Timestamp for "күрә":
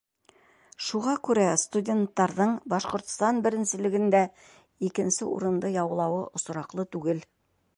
1.27-1.43